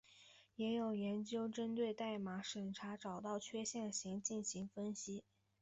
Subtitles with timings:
[0.55, 5.23] 也有研究针对代码审查找到的缺陷类型进行分析。